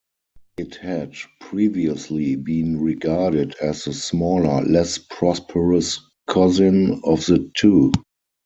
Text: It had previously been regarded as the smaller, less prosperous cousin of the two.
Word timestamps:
It 0.57 0.77
had 0.77 1.13
previously 1.41 2.35
been 2.35 2.81
regarded 2.81 3.53
as 3.61 3.83
the 3.83 3.93
smaller, 3.93 4.65
less 4.65 4.97
prosperous 4.97 5.99
cousin 6.27 6.99
of 7.03 7.23
the 7.27 7.51
two. 7.55 7.91